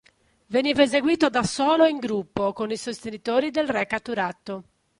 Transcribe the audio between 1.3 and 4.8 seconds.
solo o in gruppo con i sostenitori del re catturato.